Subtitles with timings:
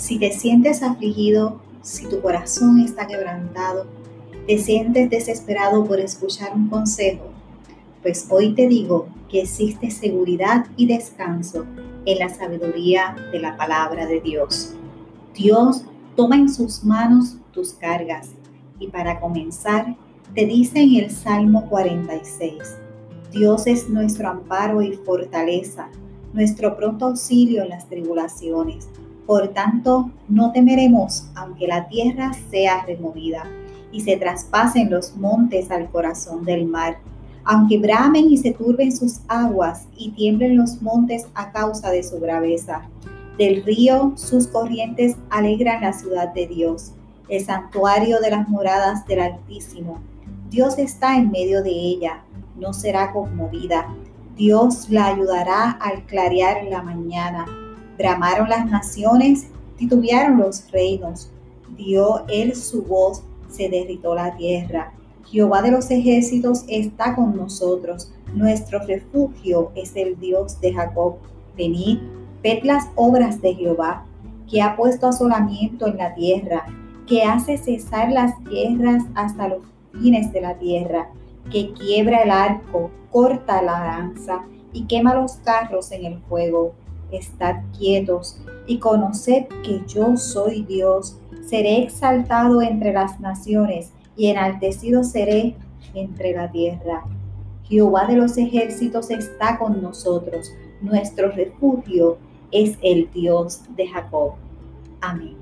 [0.00, 3.84] Si te sientes afligido, si tu corazón está quebrantado,
[4.46, 7.26] te sientes desesperado por escuchar un consejo,
[8.00, 11.66] pues hoy te digo que existe seguridad y descanso
[12.06, 14.72] en la sabiduría de la palabra de Dios.
[15.34, 15.84] Dios
[16.16, 18.30] toma en sus manos tus cargas
[18.78, 19.96] y para comenzar
[20.34, 22.54] te dice en el Salmo 46,
[23.32, 25.90] Dios es nuestro amparo y fortaleza,
[26.32, 28.88] nuestro pronto auxilio en las tribulaciones.
[29.30, 33.44] Por tanto, no temeremos aunque la tierra sea removida
[33.92, 36.98] y se traspasen los montes al corazón del mar,
[37.44, 42.18] aunque bramen y se turben sus aguas y tiemblen los montes a causa de su
[42.18, 42.82] braveza.
[43.38, 46.90] Del río sus corrientes alegran la ciudad de Dios,
[47.28, 50.00] el santuario de las moradas del Altísimo.
[50.50, 52.24] Dios está en medio de ella
[52.56, 53.94] no será conmovida.
[54.34, 57.46] Dios la ayudará al clarear la mañana.
[58.00, 61.30] Bramaron las naciones, titubearon los reinos.
[61.76, 64.94] Dio él su voz, se derritó la tierra.
[65.26, 68.10] Jehová de los ejércitos está con nosotros.
[68.32, 71.16] Nuestro refugio es el Dios de Jacob.
[71.58, 71.98] Venid,
[72.42, 74.06] ved las obras de Jehová,
[74.50, 76.64] que ha puesto asolamiento en la tierra,
[77.06, 79.60] que hace cesar las guerras hasta los
[79.92, 81.10] fines de la tierra
[81.50, 86.74] que quiebra el arco, corta la lanza y quema los carros en el fuego.
[87.12, 91.18] Estad quietos y conoced que yo soy Dios.
[91.44, 95.56] Seré exaltado entre las naciones y enaltecido seré
[95.94, 97.04] entre la tierra.
[97.64, 100.52] Jehová de los ejércitos está con nosotros.
[100.80, 102.18] Nuestro refugio
[102.50, 104.32] es el Dios de Jacob.
[105.00, 105.39] Amén.